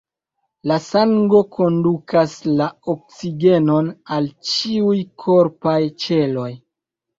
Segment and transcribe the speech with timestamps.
[0.69, 6.51] La sango kondukas la oksigenon al ĉiuj korpaj ĉeloj.